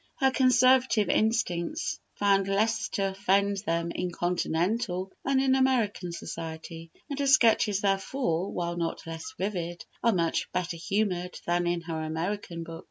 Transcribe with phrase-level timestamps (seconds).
[0.17, 7.19] Her Conservative instincts found less to offend them in Continental than in American society, and
[7.19, 12.63] her sketches, therefore, while not less vivid, are much better humoured than in her American
[12.63, 12.79] book.